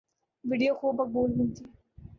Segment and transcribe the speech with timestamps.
[0.43, 1.65] video خوب مقبول ہوئی تھی